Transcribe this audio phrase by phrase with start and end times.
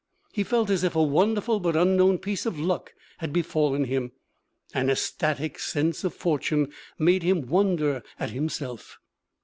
[0.33, 4.13] He felt as if a wonderful but unknown piece of luck had befallen him.
[4.73, 8.97] An ecstatic sense of fortune made him wonder at himself.